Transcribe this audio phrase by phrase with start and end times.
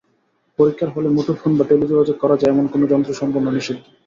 [0.59, 3.83] পরীক্ষার হলে মুঠোফোন বা টেলিযোগাযোগ করা যায় এমন কোনো যন্ত্র সম্পূর্ণ নিষিদ্ধ।